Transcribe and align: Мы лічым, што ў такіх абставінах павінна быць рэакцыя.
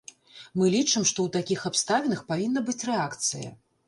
Мы 0.59 0.69
лічым, 0.75 1.03
што 1.09 1.19
ў 1.23 1.29
такіх 1.35 1.59
абставінах 1.71 2.23
павінна 2.31 2.63
быць 2.71 2.87
рэакцыя. 2.91 3.53